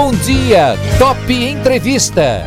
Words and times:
Bom 0.00 0.12
dia, 0.12 0.76
Top 0.96 1.32
Entrevista. 1.34 2.44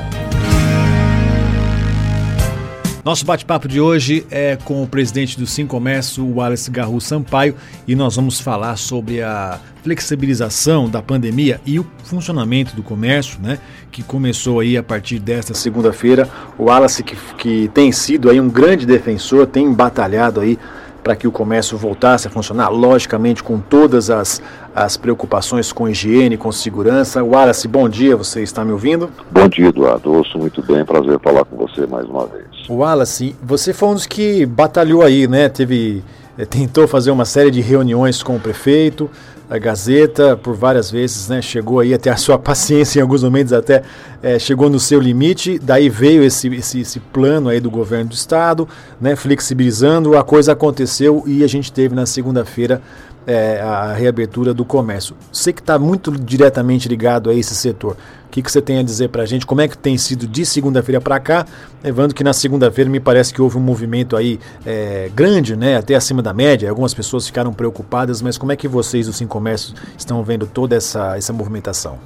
Nosso 3.04 3.26
bate-papo 3.26 3.68
de 3.68 3.82
hoje 3.82 4.26
é 4.32 4.56
com 4.64 4.82
o 4.82 4.88
presidente 4.88 5.38
do 5.38 5.46
Sim 5.46 5.68
Comércio, 5.68 6.26
Wallace 6.26 6.72
Garru 6.72 7.02
Sampaio, 7.02 7.54
e 7.86 7.94
nós 7.94 8.16
vamos 8.16 8.40
falar 8.40 8.78
sobre 8.78 9.22
a 9.22 9.60
flexibilização 9.84 10.90
da 10.90 11.02
pandemia 11.02 11.60
e 11.66 11.78
o 11.78 11.86
funcionamento 12.06 12.74
do 12.74 12.82
comércio, 12.82 13.38
né, 13.42 13.60
que 13.92 14.02
começou 14.02 14.62
aí 14.62 14.78
a 14.78 14.84
partir 14.84 15.20
desta 15.20 15.54
segunda-feira. 15.54 16.30
O 16.58 16.68
Wallace 16.68 17.04
que, 17.04 17.18
que 17.38 17.70
tem 17.74 17.92
sido 17.92 18.30
aí 18.30 18.40
um 18.40 18.50
grande 18.50 18.86
defensor, 18.86 19.46
tem 19.46 19.74
batalhado 19.74 20.40
aí 20.40 20.58
para 21.04 21.16
que 21.16 21.28
o 21.28 21.32
comércio 21.32 21.78
voltasse 21.78 22.28
a 22.28 22.32
funcionar, 22.32 22.70
logicamente 22.70 23.44
com 23.44 23.60
todas 23.60 24.10
as, 24.10 24.42
as 24.76 24.98
preocupações 24.98 25.72
com 25.72 25.88
higiene, 25.88 26.38
com 26.38 26.52
segurança. 26.52 27.24
Wallace, 27.24 27.68
bom 27.68 27.90
dia, 27.90 28.16
você 28.16 28.42
está 28.42 28.64
me 28.64 28.72
ouvindo? 28.72 29.10
Bom 29.32 29.48
dia, 29.48 29.68
Eduardo. 29.68 30.14
Ouço 30.14 30.38
muito 30.38 30.62
bem, 30.62 30.86
prazer 30.86 31.20
falar 31.20 31.46
com 31.46 31.58
você 31.58 31.86
mais 31.88 32.06
uma 32.06 32.26
vez. 32.26 32.46
Wallace, 32.70 33.36
você 33.42 33.74
foi 33.74 33.90
um 33.90 33.94
dos 33.96 34.06
que 34.06 34.46
batalhou 34.46 35.02
aí, 35.02 35.28
né? 35.28 35.50
Teve, 35.50 36.04
tentou 36.50 36.88
fazer 36.88 37.12
uma 37.12 37.26
série 37.26 37.52
de 37.52 37.62
reuniões 37.62 38.24
com 38.24 38.36
o 38.36 38.40
prefeito, 38.40 39.10
a 39.52 39.58
Gazeta 39.58 40.38
por 40.38 40.56
várias 40.56 40.90
vezes, 40.90 41.28
né? 41.28 41.42
Chegou 41.42 41.82
aí 41.82 41.94
até 41.94 42.10
a 42.10 42.16
sua 42.16 42.40
paciência 42.40 43.00
em 43.00 43.02
alguns 43.02 43.22
momentos 43.22 43.52
até 43.52 43.84
é, 44.24 44.40
chegou 44.40 44.70
no 44.70 44.80
seu 44.80 44.98
limite. 44.98 45.60
Daí 45.60 45.90
veio 45.90 46.24
esse, 46.24 46.48
esse, 46.56 46.80
esse, 46.80 47.00
plano 47.02 47.50
aí 47.50 47.60
do 47.60 47.70
governo 47.70 48.12
do 48.12 48.16
estado, 48.16 48.66
né? 49.00 49.14
Flexibilizando, 49.14 50.18
a 50.18 50.24
coisa 50.24 50.54
aconteceu 50.54 51.24
e 51.28 51.44
a 51.44 51.48
gente 51.48 51.70
teve 51.70 51.94
na 51.94 52.06
segunda-feira 52.06 52.82
é, 53.26 53.62
a 53.62 53.94
reabertura 53.94 54.54
do 54.54 54.66
comércio. 54.66 55.16
Você 55.32 55.54
que 55.54 55.62
está 55.62 55.78
muito 55.78 56.12
diretamente 56.12 56.88
ligado 56.88 57.30
a 57.30 57.34
esse 57.34 57.56
setor, 57.56 57.96
o 58.26 58.30
que, 58.32 58.42
que 58.42 58.52
você 58.52 58.62
tem 58.62 58.80
a 58.80 58.84
dizer 58.84 59.10
para 59.10 59.24
a 59.24 59.26
gente? 59.26 59.46
Como 59.46 59.62
é 59.62 59.68
que 59.68 59.78
tem 59.78 59.98
sido 59.98 60.26
de 60.26 60.46
segunda-feira 60.46 61.02
para 61.02 61.20
cá? 61.20 61.46
Levando 61.84 62.14
que 62.14 62.24
na 62.24 62.34
segunda-feira 62.34 62.90
me 62.90 63.00
parece 63.00 63.34
que 63.34 63.42
houve 63.42 63.58
um 63.58 63.62
movimento 63.62 64.16
aí 64.16 64.40
é, 64.66 65.12
grande, 65.14 65.56
né, 65.56 65.78
até 65.78 65.96
acima 65.96 66.22
da 66.22 66.34
média. 66.34 66.70
Algumas 66.70 66.94
pessoas 66.94 67.28
ficaram 67.28 67.54
preocupadas, 67.54 68.22
mas 68.22 68.38
como 68.38 68.52
é 68.52 68.56
que 68.56 68.68
vocês 68.68 69.08
do 69.08 69.14
Sim 69.14 69.28
Comércio 69.28 69.76
estão 69.98 70.24
vendo 70.24 70.48
toda 70.48 70.76
essa, 70.76 71.18
essa 71.18 71.34
movimentação? 71.34 72.00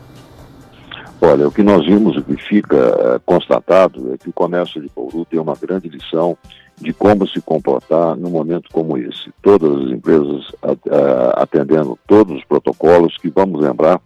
Olha, 1.22 1.48
o 1.48 1.52
que 1.52 1.64
nós 1.64 1.86
vimos, 1.86 2.18
o 2.18 2.24
que 2.24 2.36
fica 2.38 2.76
é, 2.76 3.20
constatado 3.26 4.14
é 4.14 4.18
que 4.18 4.30
o 4.30 4.34
comércio 4.34 4.82
de 4.82 4.90
Bauru 4.96 5.26
tem 5.26 5.40
uma 5.40 5.56
grande 5.56 5.88
lição 5.90 6.38
de 6.80 6.94
como 6.94 7.28
se 7.28 7.42
comportar 7.42 8.16
num 8.16 8.30
momento 8.30 8.70
como 8.72 8.98
esse. 8.98 9.32
Todas 9.42 9.86
as 9.86 9.92
empresas 9.92 10.52
atendendo 11.36 11.98
todos 12.08 12.38
os 12.38 12.44
protocolos 12.46 13.18
que, 13.18 13.30
vamos 13.30 13.62
lembrar, 13.62 14.02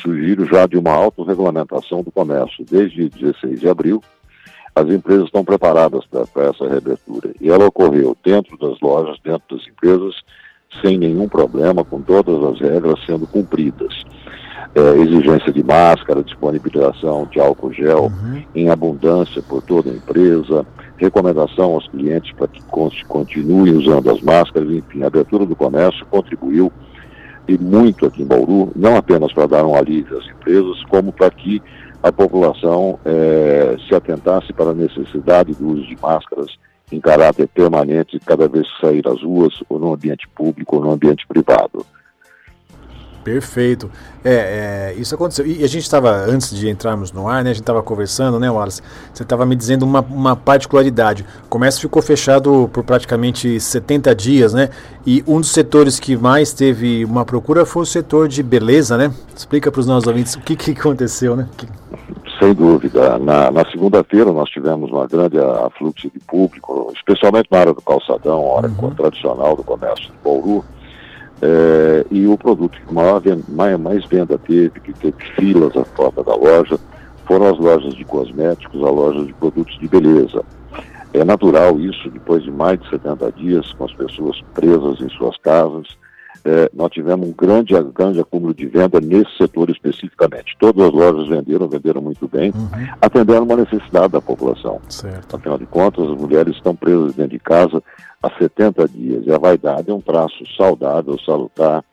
surgiram 0.00 0.46
já 0.46 0.66
de 0.66 0.78
uma 0.78 0.92
autorregulamentação 0.92 2.02
do 2.02 2.10
comércio. 2.10 2.64
Desde 2.70 3.08
16 3.08 3.60
de 3.60 3.68
abril, 3.68 4.02
as 4.74 4.88
empresas 4.88 5.26
estão 5.26 5.44
preparadas 5.44 6.04
para 6.06 6.44
essa 6.44 6.66
reabertura. 6.68 7.34
E 7.40 7.50
ela 7.50 7.66
ocorreu 7.66 8.16
dentro 8.24 8.56
das 8.56 8.80
lojas, 8.80 9.18
dentro 9.22 9.56
das 9.56 9.66
empresas, 9.68 10.14
sem 10.80 10.96
nenhum 10.96 11.28
problema, 11.28 11.84
com 11.84 12.00
todas 12.00 12.42
as 12.42 12.60
regras 12.60 12.98
sendo 13.04 13.26
cumpridas. 13.26 14.02
É, 14.74 14.80
exigência 15.02 15.52
de 15.52 15.62
máscara, 15.62 16.22
disponibilização 16.22 17.28
de 17.30 17.38
álcool 17.38 17.74
gel 17.74 18.04
uhum. 18.04 18.42
em 18.54 18.70
abundância 18.70 19.42
por 19.42 19.60
toda 19.60 19.90
a 19.90 19.94
empresa, 19.94 20.64
recomendação 20.96 21.74
aos 21.74 21.86
clientes 21.88 22.32
para 22.32 22.48
que 22.48 22.62
continuem 23.06 23.76
usando 23.76 24.10
as 24.10 24.22
máscaras, 24.22 24.70
enfim, 24.70 25.02
a 25.02 25.08
abertura 25.08 25.44
do 25.44 25.54
comércio 25.54 26.06
contribuiu 26.06 26.72
e 27.46 27.58
muito 27.58 28.06
aqui 28.06 28.22
em 28.22 28.26
Bauru, 28.26 28.72
não 28.74 28.96
apenas 28.96 29.32
para 29.32 29.46
dar 29.46 29.66
um 29.66 29.74
alívio 29.74 30.16
às 30.16 30.26
empresas, 30.26 30.82
como 30.84 31.12
para 31.12 31.30
que 31.30 31.60
a 32.02 32.10
população 32.10 32.98
é, 33.04 33.76
se 33.86 33.94
atentasse 33.94 34.52
para 34.52 34.70
a 34.70 34.74
necessidade 34.74 35.52
do 35.52 35.68
uso 35.68 35.86
de 35.86 35.96
máscaras 36.00 36.56
em 36.90 37.00
caráter 37.00 37.48
permanente 37.48 38.18
cada 38.20 38.48
vez 38.48 38.66
que 38.66 38.86
sair 38.86 39.06
às 39.06 39.22
ruas, 39.22 39.52
ou 39.68 39.78
no 39.78 39.94
ambiente 39.94 40.28
público, 40.28 40.76
ou 40.76 40.82
no 40.82 40.92
ambiente 40.92 41.26
privado. 41.26 41.84
Perfeito. 43.24 43.90
É, 44.24 44.92
é, 44.94 44.94
isso 45.00 45.14
aconteceu. 45.14 45.46
E 45.46 45.64
a 45.64 45.68
gente 45.68 45.82
estava, 45.82 46.10
antes 46.10 46.50
de 46.56 46.68
entrarmos 46.68 47.12
no 47.12 47.28
ar, 47.28 47.42
né, 47.44 47.50
a 47.50 47.52
gente 47.52 47.62
estava 47.62 47.82
conversando, 47.82 48.38
né, 48.38 48.50
Wallace? 48.50 48.82
Você 49.12 49.22
estava 49.22 49.46
me 49.46 49.54
dizendo 49.54 49.84
uma, 49.84 50.00
uma 50.00 50.36
particularidade. 50.36 51.24
O 51.44 51.48
comércio 51.48 51.80
ficou 51.80 52.02
fechado 52.02 52.68
por 52.72 52.84
praticamente 52.84 53.58
70 53.58 54.14
dias, 54.14 54.52
né? 54.52 54.70
E 55.06 55.22
um 55.26 55.40
dos 55.40 55.50
setores 55.50 55.98
que 55.98 56.16
mais 56.16 56.52
teve 56.52 57.04
uma 57.04 57.24
procura 57.24 57.64
foi 57.64 57.82
o 57.82 57.86
setor 57.86 58.28
de 58.28 58.42
beleza, 58.42 58.96
né? 58.96 59.12
Explica 59.34 59.70
para 59.70 59.80
os 59.80 59.86
nossos 59.86 60.06
ouvintes 60.06 60.34
o 60.34 60.40
que, 60.40 60.56
que 60.56 60.72
aconteceu, 60.72 61.36
né? 61.36 61.48
Sem 62.38 62.54
dúvida. 62.54 63.18
Na, 63.18 63.50
na 63.50 63.64
segunda-feira 63.70 64.32
nós 64.32 64.48
tivemos 64.50 64.90
uma 64.90 65.06
grande 65.06 65.38
afluxo 65.38 66.10
de 66.10 66.18
público, 66.20 66.92
especialmente 66.94 67.48
na 67.50 67.58
área 67.58 67.72
do 67.72 67.82
calçadão, 67.82 68.34
a 68.34 68.54
hora 68.54 68.68
uhum. 68.68 68.90
tradicional 68.90 69.56
do 69.56 69.62
comércio 69.62 70.06
de 70.06 70.12
Bauru 70.24 70.64
é, 71.42 72.06
e 72.08 72.26
o 72.28 72.38
produto 72.38 72.78
que 72.86 72.94
maior, 72.94 73.20
mais, 73.48 73.78
mais 73.78 74.04
venda 74.06 74.38
teve, 74.38 74.78
que 74.80 74.92
teve 74.92 75.16
filas 75.34 75.76
à 75.76 75.84
porta 75.84 76.22
da 76.22 76.36
loja, 76.36 76.78
foram 77.26 77.48
as 77.48 77.58
lojas 77.58 77.94
de 77.94 78.04
cosméticos, 78.04 78.82
as 78.82 78.94
lojas 78.94 79.26
de 79.26 79.32
produtos 79.34 79.76
de 79.80 79.88
beleza. 79.88 80.44
É 81.12 81.24
natural 81.24 81.78
isso, 81.80 82.08
depois 82.10 82.42
de 82.44 82.50
mais 82.50 82.80
de 82.80 82.88
70 82.88 83.32
dias, 83.32 83.72
com 83.72 83.84
as 83.84 83.92
pessoas 83.92 84.40
presas 84.54 85.00
em 85.00 85.08
suas 85.10 85.36
casas, 85.38 85.88
é, 86.44 86.70
nós 86.74 86.90
tivemos 86.90 87.28
um 87.28 87.32
grande, 87.32 87.74
grande 87.94 88.20
acúmulo 88.20 88.52
de 88.52 88.66
venda 88.66 89.00
nesse 89.00 89.36
setor 89.36 89.70
especificamente. 89.70 90.56
Todas 90.58 90.86
as 90.86 90.92
lojas 90.92 91.28
venderam, 91.28 91.68
venderam 91.68 92.02
muito 92.02 92.26
bem, 92.28 92.52
uhum. 92.54 92.68
atendendo 93.00 93.44
uma 93.44 93.56
necessidade 93.56 94.12
da 94.12 94.20
população. 94.20 94.80
Certo. 94.88 95.36
Afinal 95.36 95.58
de 95.58 95.66
contas, 95.66 96.08
as 96.08 96.16
mulheres 96.16 96.56
estão 96.56 96.74
presas 96.74 97.14
dentro 97.14 97.32
de 97.32 97.38
casa 97.38 97.82
há 98.22 98.30
70 98.38 98.88
dias. 98.88 99.24
E 99.26 99.32
a 99.32 99.38
vaidade 99.38 99.90
é 99.90 99.94
um 99.94 100.00
traço 100.00 100.44
saudável, 100.56 101.16
salutar 101.24 101.84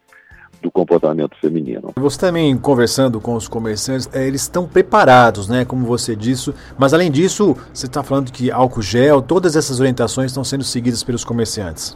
do 0.61 0.69
comportamento 0.69 1.37
feminino. 1.39 1.93
Você 1.95 2.19
também 2.19 2.57
conversando 2.57 3.21
com 3.21 3.33
os 3.35 3.47
comerciantes, 3.47 4.09
é, 4.11 4.27
eles 4.27 4.41
estão 4.41 4.67
preparados, 4.67 5.47
né? 5.47 5.63
Como 5.63 5.85
você 5.85 6.15
disse, 6.15 6.53
mas 6.77 6.93
além 6.93 7.09
disso, 7.09 7.55
você 7.73 7.85
está 7.85 8.03
falando 8.03 8.29
que 8.29 8.51
álcool 8.51 8.81
gel, 8.81 9.21
todas 9.21 9.55
essas 9.55 9.79
orientações 9.79 10.31
estão 10.31 10.43
sendo 10.43 10.65
seguidas 10.65 11.01
pelos 11.01 11.23
comerciantes 11.23 11.95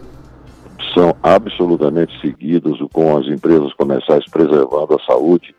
são 0.93 1.15
absolutamente 1.23 2.19
seguidas 2.21 2.77
com 2.91 3.17
as 3.17 3.27
empresas 3.27 3.73
comerciais 3.73 4.25
preservando 4.29 4.95
a 4.95 5.05
saúde 5.05 5.55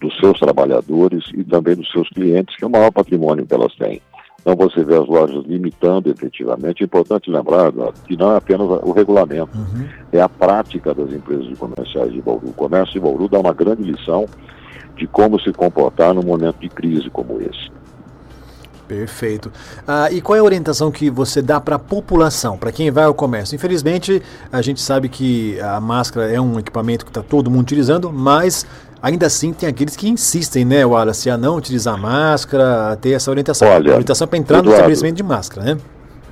dos 0.00 0.16
seus 0.18 0.38
trabalhadores 0.38 1.24
e 1.34 1.42
também 1.44 1.74
dos 1.74 1.90
seus 1.90 2.08
clientes, 2.10 2.56
que 2.56 2.64
é 2.64 2.66
o 2.66 2.70
maior 2.70 2.90
patrimônio 2.90 3.46
que 3.46 3.54
elas 3.54 3.74
têm. 3.74 4.00
Então 4.40 4.54
você 4.54 4.84
vê 4.84 4.96
as 4.96 5.06
lojas 5.06 5.44
limitando 5.44 6.08
efetivamente. 6.08 6.82
É 6.82 6.86
importante 6.86 7.30
lembrar 7.30 7.72
que 8.06 8.16
não 8.16 8.32
é 8.32 8.36
apenas 8.36 8.68
o 8.82 8.92
regulamento, 8.92 9.56
uhum. 9.56 9.86
é 10.12 10.20
a 10.20 10.28
prática 10.28 10.94
das 10.94 11.12
empresas 11.12 11.58
comerciais 11.58 12.12
de 12.12 12.22
Bauru. 12.22 12.48
O 12.48 12.52
comércio 12.52 12.94
de 12.94 13.00
Bauru 13.00 13.28
dá 13.28 13.40
uma 13.40 13.52
grande 13.52 13.82
lição 13.82 14.26
de 14.96 15.06
como 15.06 15.40
se 15.40 15.52
comportar 15.52 16.14
num 16.14 16.22
momento 16.22 16.58
de 16.60 16.68
crise 16.68 17.10
como 17.10 17.40
esse. 17.40 17.77
Perfeito. 18.88 19.52
Ah, 19.86 20.10
e 20.10 20.22
qual 20.22 20.34
é 20.34 20.40
a 20.40 20.42
orientação 20.42 20.90
que 20.90 21.10
você 21.10 21.42
dá 21.42 21.60
para 21.60 21.76
a 21.76 21.78
população, 21.78 22.56
para 22.56 22.72
quem 22.72 22.90
vai 22.90 23.04
ao 23.04 23.12
comércio? 23.12 23.54
Infelizmente, 23.54 24.22
a 24.50 24.62
gente 24.62 24.80
sabe 24.80 25.10
que 25.10 25.60
a 25.60 25.78
máscara 25.78 26.32
é 26.32 26.40
um 26.40 26.58
equipamento 26.58 27.04
que 27.04 27.10
está 27.10 27.22
todo 27.22 27.50
mundo 27.50 27.60
utilizando, 27.60 28.10
mas 28.10 28.66
ainda 29.02 29.26
assim 29.26 29.52
tem 29.52 29.68
aqueles 29.68 29.94
que 29.94 30.08
insistem, 30.08 30.64
né, 30.64 30.86
Wallace, 30.86 31.28
a 31.28 31.36
não 31.36 31.56
utilizar 31.56 32.00
máscara, 32.00 32.92
a 32.92 32.96
ter 32.96 33.10
essa 33.10 33.30
orientação. 33.30 33.68
Olha, 33.68 33.90
a 33.90 33.94
orientação 33.94 34.26
para 34.26 34.38
entrar 34.38 34.58
Eduardo, 34.58 34.70
no 34.70 34.74
estabelecimento 34.74 35.16
de 35.16 35.22
máscara, 35.22 35.74
né? 35.74 35.80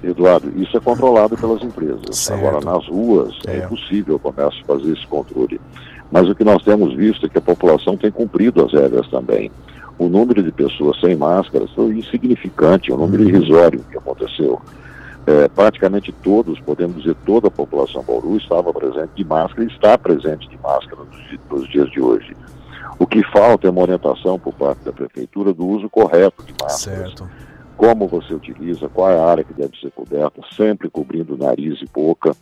Eduardo, 0.03 0.51
isso 0.57 0.75
é 0.77 0.81
controlado 0.81 1.37
pelas 1.37 1.63
empresas. 1.63 2.17
Certo. 2.17 2.39
Agora, 2.39 2.65
nas 2.65 2.89
ruas, 2.89 3.35
é. 3.47 3.59
é 3.59 3.65
impossível 3.65 4.17
o 4.17 4.19
comércio 4.19 4.65
fazer 4.67 4.93
esse 4.93 5.07
controle. 5.07 5.61
Mas 6.11 6.27
o 6.29 6.35
que 6.35 6.45
nós 6.45 6.63
temos 6.63 6.95
visto 6.95 7.27
é 7.27 7.29
que 7.29 7.37
a 7.37 7.41
população 7.41 7.97
tem 7.97 8.11
cumprido 8.11 8.65
as 8.65 8.73
regras 8.73 9.07
também 9.09 9.51
o 9.99 10.09
número 10.09 10.43
de 10.43 10.53
pessoas 10.53 11.01
sem 11.01 11.17
máscaras 11.17 11.71
foi 11.73 11.97
insignificante, 11.97 12.91
é 12.91 12.95
um 12.95 12.99
número 12.99 13.23
uhum. 13.23 13.29
irrisório 13.29 13.85
que 13.91 13.97
aconteceu. 13.97 14.61
É, 15.27 15.49
praticamente 15.49 16.13
todos, 16.13 16.61
podemos 16.61 17.03
dizer, 17.03 17.17
toda 17.27 17.49
a 17.49 17.51
população 17.51 18.03
Bauru 18.03 18.37
estava 18.37 18.73
presente 18.73 19.11
de 19.17 19.25
máscara 19.25 19.65
e 19.65 19.67
está 19.67 19.99
presente 19.99 20.49
de 20.49 20.57
máscara 20.59 21.03
nos, 21.03 21.41
nos 21.51 21.69
dias 21.69 21.91
de 21.91 22.01
hoje. 22.01 22.37
O 22.99 23.07
que 23.07 23.23
falta 23.25 23.67
é 23.67 23.71
uma 23.71 23.83
orientação 23.83 24.39
por 24.39 24.55
parte 24.55 24.85
da 24.85 24.93
prefeitura 24.93 25.53
do 25.53 25.67
uso 25.67 25.89
correto 25.91 26.43
de 26.45 26.53
máscaras. 26.53 27.11
Certo. 27.11 27.29
Como 27.77 28.07
você 28.07 28.33
utiliza, 28.33 28.89
qual 28.89 29.11
é 29.11 29.19
a 29.19 29.27
área 29.27 29.45
que 29.45 29.53
deve 29.53 29.77
ser 29.79 29.91
coberta, 29.91 30.41
sempre 30.57 30.89
cobrindo 30.89 31.37
nariz 31.37 31.81
e 31.83 31.87
boca 31.93 32.35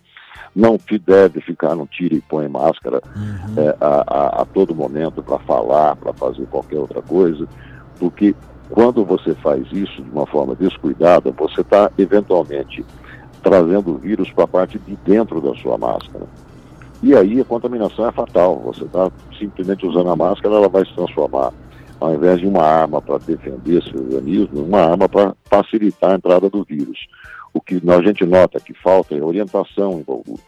não 0.54 0.78
deve 1.04 1.40
ficar 1.40 1.74
no 1.74 1.86
tira 1.86 2.14
e 2.14 2.20
põe 2.20 2.48
máscara 2.48 3.02
uhum. 3.16 3.62
é, 3.62 3.76
a, 3.80 4.04
a, 4.06 4.42
a, 4.42 4.44
todo 4.44 4.74
momento 4.74 5.22
para 5.22 5.38
falar, 5.40 5.96
para 5.96 6.12
fazer 6.12 6.46
qualquer 6.46 6.78
outra 6.78 7.02
coisa, 7.02 7.46
porque 7.98 8.34
quando 8.70 9.04
você 9.04 9.34
faz 9.34 9.66
isso 9.72 10.02
de 10.02 10.10
uma 10.10 10.26
forma 10.26 10.54
descuidada, 10.54 11.30
você 11.32 11.60
está 11.60 11.90
eventualmente 11.98 12.84
trazendo 13.42 13.92
o 13.92 13.98
vírus 13.98 14.30
para 14.30 14.44
a 14.44 14.48
parte 14.48 14.78
de 14.78 14.96
dentro 15.04 15.40
da 15.40 15.54
sua 15.56 15.76
máscara. 15.76 16.24
E 17.02 17.14
aí 17.14 17.38
a 17.40 17.44
contaminação 17.44 18.08
é 18.08 18.12
fatal. 18.12 18.60
Você 18.64 18.84
está 18.84 19.10
simplesmente 19.38 19.86
usando 19.86 20.08
a 20.08 20.16
máscara, 20.16 20.54
ela 20.54 20.68
vai 20.68 20.86
se 20.86 20.94
transformar 20.94 21.52
ao 22.00 22.14
invés 22.14 22.40
de 22.40 22.46
uma 22.46 22.62
arma 22.62 23.00
para 23.00 23.18
defender 23.18 23.78
esse 23.78 23.96
organismo, 23.96 24.62
uma 24.62 24.80
arma 24.80 25.08
para 25.08 25.34
facilitar 25.44 26.12
a 26.12 26.14
entrada 26.16 26.48
do 26.50 26.64
vírus. 26.64 27.06
O 27.52 27.60
que 27.60 27.80
a 27.88 28.02
gente 28.02 28.24
nota 28.26 28.58
que 28.58 28.74
falta 28.74 29.14
é 29.14 29.22
orientação 29.22 29.92
em 29.92 30.02
Bauru. 30.02 30.38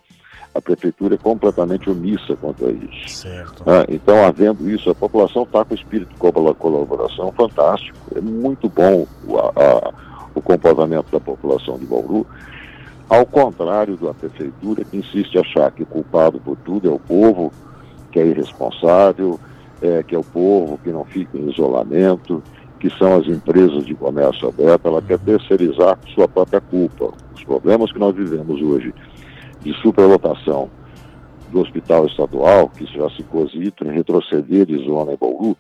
A 0.55 0.61
prefeitura 0.61 1.15
é 1.15 1.19
completamente 1.19 1.89
omissa 1.89 2.35
quanto 2.35 2.67
a 2.67 2.71
isso. 2.71 3.29
Ah, 3.67 3.85
então, 3.89 4.25
havendo 4.25 4.69
isso, 4.69 4.89
a 4.89 4.95
população 4.95 5.43
está 5.43 5.65
com 5.65 5.75
espírito 5.75 6.09
de 6.09 6.17
colaboração 6.17 7.31
fantástico. 7.33 7.99
É 8.17 8.21
muito 8.21 8.69
bom 8.69 9.07
a, 9.37 9.63
a, 9.63 9.95
o 10.35 10.41
comportamento 10.41 11.11
da 11.13 11.21
população 11.21 11.79
de 11.79 11.85
Bauru. 11.85 12.27
Ao 13.09 13.25
contrário 13.25 13.97
da 13.99 14.13
prefeitura, 14.15 14.83
que 14.85 14.97
insiste 14.97 15.35
em 15.35 15.41
achar 15.41 15.71
que 15.71 15.83
o 15.83 15.87
culpado 15.87 16.41
por 16.41 16.57
tudo 16.65 16.89
é 16.89 16.93
o 16.93 16.99
povo, 16.99 17.53
que 18.11 18.19
é 18.19 18.27
irresponsável, 18.27 19.39
é, 19.87 20.03
que 20.03 20.15
é 20.15 20.19
o 20.19 20.25
povo 20.25 20.79
que 20.79 20.91
não 20.91 21.05
fica 21.05 21.39
em 21.39 21.51
isolamento, 21.51 22.43
que 22.79 22.91
são 22.91 23.17
as 23.17 23.27
empresas 23.27 23.85
de 23.87 23.95
comércio 23.95 24.49
aberto, 24.49 24.87
ela 24.87 25.03
quer 25.03 25.19
terceirizar 25.19 25.99
sua 26.15 26.29
própria 26.29 26.61
culpa. 26.61 27.13
Os 27.35 27.43
problemas 27.45 27.91
que 27.93 27.99
nós 27.99 28.15
vivemos 28.15 28.61
hoje 28.61 28.95
de 29.63 29.73
superlotação 29.81 30.71
do 31.51 31.61
hospital 31.61 32.07
estadual, 32.07 32.69
que 32.69 32.85
já 32.87 33.09
se 33.11 33.23
cogita 33.23 33.85
em 33.85 33.93
retroceder 33.93 34.67
de 34.67 34.85
zona 34.85 35.13
em 35.13 35.17
Bauru, 35.17 35.57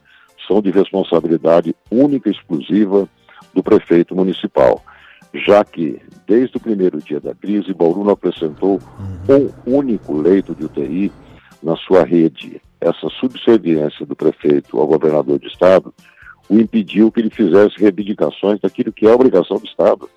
são 0.46 0.60
de 0.60 0.70
responsabilidade 0.70 1.74
única 1.90 2.28
e 2.28 2.32
exclusiva 2.32 3.08
do 3.54 3.62
prefeito 3.62 4.14
municipal, 4.14 4.82
já 5.34 5.64
que, 5.64 6.00
desde 6.26 6.56
o 6.56 6.60
primeiro 6.60 6.98
dia 6.98 7.20
da 7.20 7.34
crise, 7.34 7.74
Bauru 7.74 8.04
não 8.04 8.12
apresentou 8.12 8.80
uhum. 9.28 9.50
um 9.66 9.76
único 9.78 10.16
leito 10.16 10.54
de 10.54 10.64
UTI 10.64 11.12
na 11.62 11.76
sua 11.76 12.04
rede. 12.04 12.60
Essa 12.86 13.08
subserviência 13.18 14.06
do 14.06 14.14
prefeito 14.14 14.78
ao 14.78 14.86
governador 14.86 15.38
de 15.38 15.48
estado 15.48 15.92
o 16.48 16.54
impediu 16.54 17.10
que 17.10 17.20
ele 17.20 17.30
fizesse 17.30 17.78
reivindicações 17.78 18.60
daquilo 18.60 18.92
que 18.92 19.06
é 19.06 19.12
obrigação 19.12 19.58
do 19.58 19.66
Estado. 19.66 20.08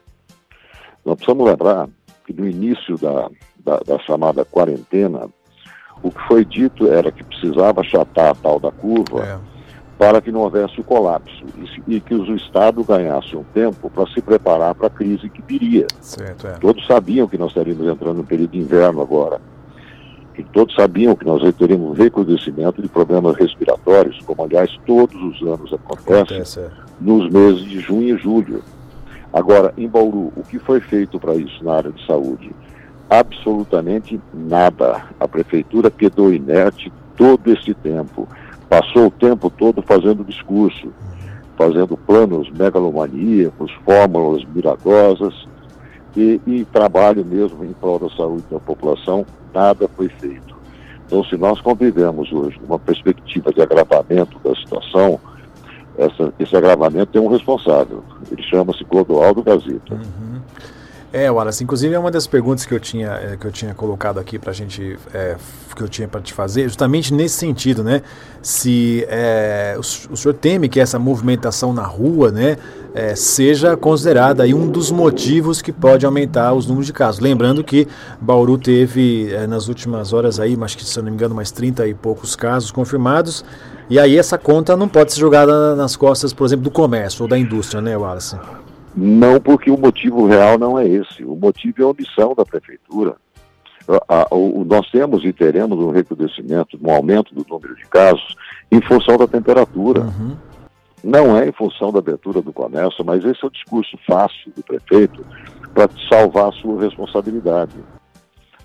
Nós 1.03 1.15
precisamos 1.15 1.49
lembrar 1.49 1.89
que 2.25 2.33
no 2.33 2.47
início 2.47 2.95
da, 2.97 3.29
da, 3.57 3.79
da 3.79 3.99
chamada 3.99 4.45
quarentena, 4.45 5.27
o 6.03 6.11
que 6.11 6.21
foi 6.27 6.45
dito 6.45 6.87
era 6.87 7.11
que 7.11 7.23
precisava 7.23 7.81
achatar 7.81 8.29
a 8.29 8.35
tal 8.35 8.59
da 8.59 8.71
curva 8.71 9.25
é. 9.25 9.39
para 9.97 10.21
que 10.21 10.31
não 10.31 10.41
houvesse 10.41 10.79
o 10.79 10.83
colapso 10.83 11.43
e, 11.87 11.95
e 11.95 11.99
que 11.99 12.13
o 12.13 12.35
Estado 12.35 12.83
ganhasse 12.83 13.35
um 13.35 13.43
tempo 13.43 13.89
para 13.89 14.05
se 14.13 14.21
preparar 14.21 14.75
para 14.75 14.85
a 14.85 14.91
crise 14.91 15.29
que 15.29 15.41
viria. 15.41 15.87
Certo, 15.99 16.45
é. 16.45 16.51
Todos 16.59 16.85
sabiam 16.85 17.27
que 17.27 17.39
nós 17.39 17.49
estaríamos 17.49 17.87
entrando 17.87 18.17
no 18.17 18.23
período 18.23 18.51
de 18.51 18.59
inverno 18.59 19.01
agora 19.01 19.41
todos 20.43 20.75
sabiam 20.75 21.15
que 21.15 21.25
nós 21.25 21.41
teríamos 21.55 21.89
um 21.89 21.93
recrudescimento 21.93 22.81
de 22.81 22.87
problemas 22.87 23.35
respiratórios, 23.35 24.19
como 24.25 24.43
aliás 24.43 24.71
todos 24.85 25.15
os 25.15 25.41
anos 25.41 25.73
acontece, 25.73 26.33
acontece 26.33 26.59
é. 26.59 26.69
nos 27.01 27.29
meses 27.29 27.63
de 27.63 27.79
junho 27.79 28.15
e 28.15 28.17
julho. 28.17 28.63
Agora, 29.33 29.73
em 29.77 29.87
Bauru, 29.87 30.31
o 30.35 30.43
que 30.43 30.57
foi 30.57 30.79
feito 30.79 31.19
para 31.19 31.35
isso 31.35 31.63
na 31.63 31.73
área 31.73 31.91
de 31.91 32.05
saúde? 32.05 32.51
Absolutamente 33.09 34.19
nada. 34.33 35.03
A 35.19 35.27
prefeitura 35.27 35.91
quedou 35.91 36.33
inerte 36.33 36.91
todo 37.15 37.51
esse 37.51 37.73
tempo. 37.73 38.27
Passou 38.67 39.07
o 39.07 39.11
tempo 39.11 39.49
todo 39.49 39.81
fazendo 39.81 40.23
discurso, 40.23 40.93
fazendo 41.57 41.97
planos 41.97 42.49
megalomaníacos, 42.51 43.71
fórmulas 43.83 44.43
milagrosas 44.45 45.47
e, 46.15 46.39
e 46.45 46.65
trabalho 46.65 47.25
mesmo 47.25 47.63
em 47.65 47.73
prol 47.73 47.99
da 47.99 48.09
saúde 48.09 48.45
da 48.49 48.59
população 48.59 49.25
nada 49.53 49.89
foi 49.95 50.09
feito. 50.09 50.57
Então, 51.05 51.23
se 51.23 51.35
nós 51.37 51.59
convivemos 51.59 52.31
hoje 52.31 52.59
numa 52.61 52.77
perspectiva 52.77 53.51
de 53.51 53.61
agravamento 53.61 54.37
da 54.43 54.55
situação, 54.55 55.19
essa, 55.97 56.33
esse 56.39 56.55
agravamento 56.55 57.07
tem 57.07 57.21
um 57.21 57.27
responsável. 57.27 58.03
Ele 58.31 58.43
chama-se 58.43 58.85
Clodoaldo 58.85 59.43
Gazeta. 59.43 59.95
Uhum. 59.95 60.39
É, 61.11 61.29
Wallace, 61.31 61.63
inclusive 61.63 61.95
é 61.95 61.97
uma 61.97 62.11
das 62.11 62.27
perguntas 62.27 62.67
que 62.67 62.73
eu 62.73 62.79
tinha, 62.79 63.09
é, 63.09 63.35
que 63.35 63.45
eu 63.45 63.51
tinha 63.51 63.73
colocado 63.73 64.19
aqui 64.19 64.37
para 64.37 64.51
a 64.51 64.53
gente, 64.53 64.97
é, 65.11 65.35
que 65.75 65.81
eu 65.81 65.89
tinha 65.89 66.07
para 66.07 66.21
te 66.21 66.31
fazer, 66.31 66.63
justamente 66.63 67.11
nesse 67.11 67.35
sentido, 67.35 67.83
né? 67.83 68.03
Se 68.43 69.03
é, 69.09 69.73
o, 69.75 69.79
o, 69.79 70.17
senhor 70.17 70.35
teme 70.35 70.69
que 70.69 70.79
essa 70.79 70.99
movimentação 70.99 71.73
na 71.73 71.83
rua, 71.83 72.31
né, 72.31 72.57
é, 72.93 73.15
seja 73.15 73.77
considerada 73.77 74.43
aí 74.43 74.53
um 74.53 74.69
dos 74.69 74.91
motivos 74.91 75.61
que 75.61 75.71
pode 75.71 76.05
aumentar 76.05 76.53
os 76.53 76.65
números 76.65 76.87
de 76.87 76.93
casos. 76.93 77.19
Lembrando 77.19 77.63
que 77.63 77.87
Bauru 78.19 78.57
teve 78.57 79.31
é, 79.33 79.45
nas 79.45 79.67
últimas 79.67 80.13
horas 80.13 80.39
aí, 80.39 80.57
acho 80.61 80.77
que 80.77 80.83
se 80.83 80.97
eu 80.97 81.03
não 81.03 81.09
me 81.09 81.15
engano, 81.15 81.35
mais 81.35 81.51
30 81.51 81.87
e 81.87 81.93
poucos 81.93 82.35
casos 82.35 82.71
confirmados, 82.71 83.43
e 83.89 83.99
aí 83.99 84.17
essa 84.17 84.37
conta 84.37 84.75
não 84.77 84.87
pode 84.87 85.13
ser 85.13 85.19
jogada 85.19 85.75
nas 85.75 85.95
costas, 85.95 86.33
por 86.33 86.45
exemplo, 86.45 86.63
do 86.63 86.71
comércio 86.71 87.23
ou 87.23 87.27
da 87.27 87.37
indústria, 87.37 87.81
né, 87.81 87.97
Wallace? 87.97 88.37
Não 88.95 89.39
porque 89.39 89.71
o 89.71 89.77
motivo 89.77 90.27
real 90.27 90.57
não 90.57 90.77
é 90.77 90.87
esse. 90.87 91.23
O 91.23 91.35
motivo 91.35 91.81
é 91.81 91.83
a 91.83 91.87
omissão 91.87 92.33
da 92.35 92.45
prefeitura. 92.45 93.15
o, 94.31 94.65
nós 94.65 94.89
temos 94.91 95.23
e 95.23 95.31
teremos 95.31 95.79
um 95.79 95.89
recrudescimento, 95.89 96.77
um 96.83 96.91
aumento 96.91 97.33
do 97.33 97.45
número 97.49 97.75
de 97.75 97.85
casos 97.85 98.35
em 98.71 98.81
função 98.81 99.17
da 99.17 99.27
temperatura. 99.27 100.01
Uhum. 100.01 100.35
Não 101.03 101.37
é 101.37 101.47
em 101.47 101.51
função 101.51 101.91
da 101.91 101.99
abertura 101.99 102.41
do 102.41 102.51
comércio, 102.51 103.03
mas 103.05 103.23
esse 103.23 103.43
é 103.43 103.47
o 103.47 103.51
discurso 103.51 103.97
fácil 104.07 104.51
do 104.55 104.63
prefeito 104.63 105.25
para 105.73 105.89
salvar 106.09 106.49
a 106.49 106.51
sua 106.53 106.81
responsabilidade. 106.81 107.75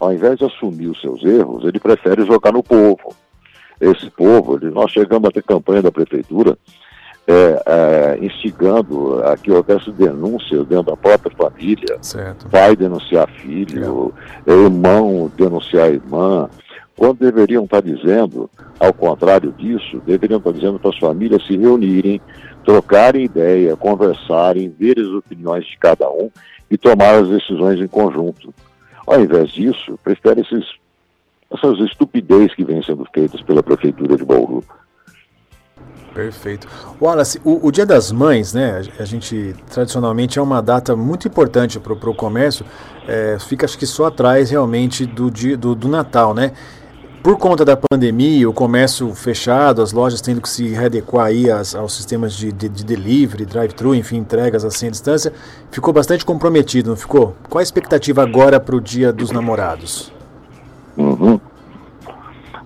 Ao 0.01 0.13
invés 0.13 0.39
de 0.39 0.45
assumir 0.45 0.89
os 0.89 1.01
seus 1.01 1.23
erros, 1.25 1.65
ele 1.65 1.79
prefere 1.79 2.25
jogar 2.27 2.53
no 2.53 2.63
povo. 2.63 3.15
Esse 3.81 4.11
povo, 4.11 4.57
ele, 4.57 4.71
nós 4.71 4.91
chegamos 4.91 5.29
a 5.29 5.33
ter 5.33 5.43
campanha 5.43 5.83
da 5.83 5.93
prefeitura 5.93 6.59
é, 7.27 7.63
é, 7.67 8.19
instigando 8.25 9.23
a 9.25 9.37
que 9.37 9.51
houvesse 9.51 9.91
denúncias 9.93 10.67
dentro 10.67 10.91
da 10.91 10.97
própria 10.97 11.35
família, 11.35 11.97
certo. 12.03 12.49
pai 12.49 12.77
denunciar 12.77 13.29
filho, 13.29 14.13
é. 14.47 14.51
irmão 14.51 15.31
denunciar 15.37 15.91
irmã, 15.91 16.49
quando 16.97 17.19
deveriam 17.19 17.65
estar 17.65 17.83
dizendo, 17.83 18.49
ao 18.79 18.93
contrário 18.93 19.53
disso, 19.53 20.01
deveriam 20.07 20.39
estar 20.39 20.53
dizendo 20.53 20.79
para 20.79 20.91
as 20.91 20.99
famílias 20.99 21.45
se 21.47 21.57
reunirem, 21.57 22.21
trocarem 22.65 23.25
ideia, 23.25 23.77
conversarem, 23.77 24.69
ver 24.69 24.99
as 24.99 25.09
opiniões 25.09 25.65
de 25.67 25.77
cada 25.79 26.09
um 26.11 26.31
e 26.71 26.79
tomar 26.79 27.15
as 27.17 27.29
decisões 27.29 27.81
em 27.81 27.89
conjunto. 27.89 28.55
Ao 29.07 29.21
invés 29.21 29.51
disso, 29.51 29.99
prefere 30.03 30.41
esses, 30.41 30.65
essas 31.53 31.79
estupidez 31.81 32.55
que 32.55 32.65
vêm 32.65 32.83
sendo 32.83 33.07
feitas 33.13 33.43
pela 33.43 33.63
Prefeitura 33.63 34.17
de 34.17 34.25
Bauru. 34.25 34.65
Perfeito. 36.15 36.69
Wallace, 37.01 37.41
o, 37.45 37.67
o, 37.67 37.73
Dia 37.73 37.85
das 37.85 38.13
Mães, 38.13 38.55
né? 38.55 38.83
A 39.01 39.05
gente 39.05 39.55
tradicionalmente 39.73 40.39
é 40.39 40.43
uma 40.43 40.63
data 40.63 40.95
muito 40.95 41.27
importante 41.27 41.81
para 41.81 41.93
o 41.93 42.15
comércio. 42.15 42.65
É, 43.09 43.37
fica 43.41 43.67
acho 43.67 43.77
que 43.77 43.85
só 43.85 44.07
atrás 44.07 44.49
realmente 44.51 45.05
do 45.05 45.29
dia 45.29 45.57
do, 45.57 45.75
do, 45.75 45.89
Natal, 45.89 46.33
né? 46.33 46.53
Por 47.25 47.39
conta 47.39 47.65
da 47.65 47.75
pandemia, 47.75 48.47
o 48.47 48.53
comércio 48.53 49.15
fechado, 49.15 49.81
as 49.81 49.95
lojas 49.95 50.21
tendo 50.21 50.43
que 50.43 50.49
se 50.49 50.69
readequar 50.69 51.25
aí 51.25 51.47
aos 51.51 51.95
sistemas 51.95 52.35
de, 52.35 52.53
de, 52.53 52.69
de 52.69 52.85
delivery, 52.85 53.47
drive-thru, 53.47 53.95
enfim, 53.95 54.19
entregas 54.19 54.63
assim 54.63 54.89
à 54.89 54.91
distância, 54.91 55.33
ficou 55.71 55.91
bastante 55.91 56.23
comprometido, 56.23 56.91
não 56.91 56.97
ficou? 56.99 57.35
Qual 57.49 57.61
a 57.61 57.63
expectativa 57.63 58.23
agora 58.23 58.61
para 58.61 58.77
o 58.77 58.81
Dia 58.81 59.11
dos 59.11 59.31
Namorados? 59.31 60.13
Uhum. 60.99 61.41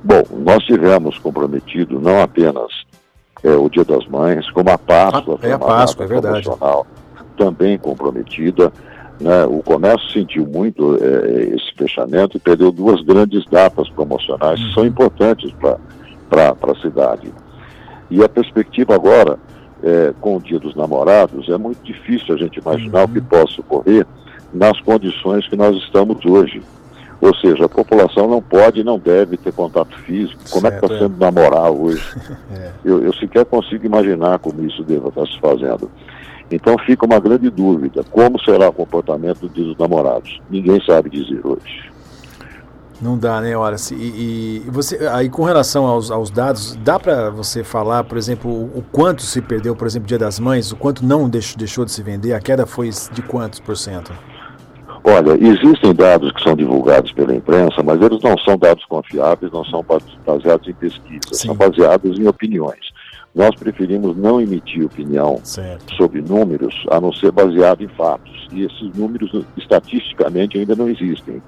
Bom, 0.02 0.24
nós 0.44 0.64
tivemos 0.64 1.16
comprometido 1.18 2.00
não 2.00 2.20
apenas 2.20 2.84
é, 3.44 3.50
o 3.50 3.68
Dia 3.68 3.84
das 3.84 4.08
Mães, 4.08 4.50
como 4.50 4.70
a 4.70 4.76
Páscoa, 4.76 5.38
ah, 5.40 5.46
é 5.46 5.52
a 5.52 5.58
Páscoa, 5.60 6.04
é 6.04 6.08
verdade. 6.08 6.50
também 7.36 7.78
comprometida. 7.78 8.72
Né? 9.20 9.44
O 9.46 9.62
comércio 9.62 10.08
sentiu 10.10 10.46
muito 10.46 10.96
é, 11.02 11.54
esse 11.54 11.72
fechamento 11.76 12.36
e 12.36 12.40
perdeu 12.40 12.70
duas 12.70 13.02
grandes 13.02 13.44
datas 13.46 13.88
promocionais 13.90 14.60
que 14.62 14.74
são 14.74 14.82
uhum. 14.82 14.88
importantes 14.88 15.52
para 16.30 16.52
a 16.52 16.80
cidade. 16.80 17.32
E 18.10 18.22
a 18.22 18.28
perspectiva 18.28 18.94
agora, 18.94 19.38
é, 19.82 20.14
com 20.20 20.36
o 20.36 20.40
Dia 20.40 20.58
dos 20.58 20.74
Namorados, 20.74 21.48
é 21.48 21.58
muito 21.58 21.82
difícil 21.82 22.34
a 22.34 22.38
gente 22.38 22.58
imaginar 22.58 23.00
uhum. 23.00 23.04
o 23.04 23.08
que 23.08 23.20
possa 23.20 23.60
ocorrer 23.60 24.06
nas 24.52 24.80
condições 24.80 25.46
que 25.48 25.56
nós 25.56 25.76
estamos 25.76 26.24
hoje. 26.24 26.62
Ou 27.20 27.34
seja, 27.34 27.64
a 27.64 27.68
população 27.68 28.28
não 28.28 28.40
pode 28.40 28.80
e 28.80 28.84
não 28.84 28.96
deve 28.96 29.36
ter 29.36 29.52
contato 29.52 29.98
físico. 30.02 30.40
Como 30.50 30.68
certo, 30.68 30.76
é 30.76 30.78
que 30.78 30.86
está 30.86 30.98
sendo 30.98 31.16
é. 31.16 31.30
namorar 31.30 31.70
hoje? 31.70 32.04
é. 32.54 32.70
eu, 32.84 33.02
eu 33.02 33.12
sequer 33.14 33.44
consigo 33.44 33.84
imaginar 33.84 34.38
como 34.38 34.64
isso 34.64 34.84
deva 34.84 35.08
estar 35.08 35.26
se 35.26 35.38
fazendo. 35.40 35.90
Então 36.50 36.76
fica 36.78 37.04
uma 37.04 37.20
grande 37.20 37.50
dúvida: 37.50 38.02
como 38.10 38.40
será 38.42 38.68
o 38.68 38.72
comportamento 38.72 39.48
dos 39.48 39.76
namorados? 39.76 40.40
Ninguém 40.50 40.80
sabe 40.84 41.10
dizer 41.10 41.40
hoje. 41.44 41.88
Não 43.00 43.16
dá, 43.16 43.40
né, 43.40 43.56
Horace? 43.56 43.94
E, 43.94 44.64
e, 44.66 44.70
você, 44.70 45.06
aí 45.06 45.28
com 45.28 45.44
relação 45.44 45.86
aos, 45.86 46.10
aos 46.10 46.30
dados, 46.30 46.74
dá 46.82 46.98
para 46.98 47.30
você 47.30 47.62
falar, 47.62 48.02
por 48.02 48.18
exemplo, 48.18 48.50
o, 48.50 48.78
o, 48.78 48.84
quanto 48.90 49.22
se 49.22 49.40
perdeu, 49.40 49.76
por 49.76 49.86
exemplo, 49.86 50.08
Dia 50.08 50.18
das 50.18 50.40
Mães, 50.40 50.72
o 50.72 50.76
quanto 50.76 51.04
não 51.04 51.28
deixou, 51.28 51.56
deixou 51.56 51.84
de 51.84 51.92
se 51.92 52.02
vender? 52.02 52.32
A 52.32 52.40
queda 52.40 52.66
foi 52.66 52.90
de 53.12 53.22
quantos 53.22 53.60
por 53.60 53.76
cento? 53.76 54.12
Olha, 55.04 55.32
existem 55.40 55.94
dados 55.94 56.32
que 56.32 56.42
são 56.42 56.56
divulgados 56.56 57.12
pela 57.12 57.34
imprensa, 57.34 57.82
mas 57.84 58.02
eles 58.02 58.20
não 58.20 58.36
são 58.38 58.58
dados 58.58 58.84
confiáveis, 58.86 59.52
não 59.52 59.64
são 59.64 59.84
baseados 60.26 60.66
em 60.66 60.74
pesquisas, 60.74 61.38
Sim. 61.38 61.46
são 61.46 61.54
baseados 61.54 62.18
em 62.18 62.26
opiniões. 62.26 62.90
Nós 63.34 63.54
preferimos 63.54 64.16
não 64.16 64.40
emitir 64.40 64.84
opinião 64.84 65.40
Certo. 65.44 65.94
sobre 65.94 66.20
números, 66.22 66.74
a 66.90 67.00
não 67.00 67.12
ser 67.12 67.30
baseado 67.30 67.82
em 67.82 67.88
fatos. 67.88 68.48
E 68.52 68.64
esses 68.64 68.90
números, 68.96 69.44
estatisticamente, 69.56 70.58
ainda 70.58 70.74
não 70.74 70.88
existem. 70.88 71.42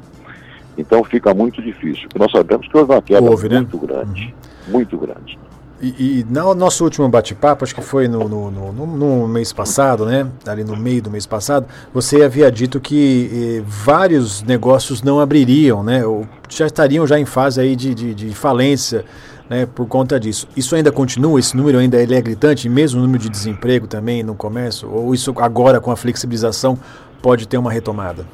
Então 0.78 1.02
fica 1.04 1.34
muito 1.34 1.60
difícil. 1.62 2.04
Porque 2.08 2.18
nós 2.18 2.30
sabemos 2.30 2.68
que 2.68 2.76
houve 2.76 2.92
uma 2.92 3.02
queda 3.02 3.28
Houve, 3.28 3.48
né? 3.48 3.56
muito 3.56 3.78
grande. 3.78 4.34
Muito 4.68 4.96
grande. 4.98 5.38
E, 5.82 6.20
e 6.20 6.26
no 6.28 6.54
nosso 6.54 6.84
último 6.84 7.08
bate-papo, 7.08 7.64
acho 7.64 7.74
que 7.74 7.80
foi 7.80 8.06
no, 8.06 8.28
no, 8.28 8.50
no- 8.50 8.72
no- 8.72 8.86
no 8.86 9.26
mês 9.28 9.50
passado, 9.50 10.04
né? 10.04 10.26
Ali 10.46 10.62
no 10.62 10.76
meio 10.76 11.00
do 11.00 11.10
mês 11.10 11.24
passado, 11.24 11.66
você 11.92 12.22
havia 12.22 12.52
dito 12.52 12.78
que 12.78 13.30
eh, 13.32 13.62
vários 13.66 14.42
negócios 14.42 15.02
não 15.02 15.18
abririam, 15.18 15.82
né? 15.82 16.04
Ou 16.04 16.26
já 16.50 16.66
estariam 16.66 17.06
já 17.06 17.18
em 17.18 17.24
fase 17.24 17.62
aí 17.62 17.74
de, 17.74 17.94
de, 17.94 18.14
de 18.14 18.34
falência, 18.34 19.06
né? 19.50 19.66
Por 19.66 19.86
conta 19.88 20.20
disso. 20.20 20.46
Isso 20.56 20.76
ainda 20.76 20.92
continua? 20.92 21.40
Esse 21.40 21.56
número 21.56 21.78
ainda 21.78 22.00
ele 22.00 22.14
é 22.14 22.22
gritante, 22.22 22.68
mesmo 22.68 23.00
o 23.00 23.02
número 23.02 23.20
de 23.20 23.28
desemprego 23.28 23.88
também 23.88 24.22
no 24.22 24.36
comércio? 24.36 24.88
Ou 24.88 25.12
isso 25.12 25.34
agora 25.38 25.80
com 25.80 25.90
a 25.90 25.96
flexibilização 25.96 26.78
pode 27.20 27.48
ter 27.48 27.58
uma 27.58 27.72
retomada? 27.72 28.24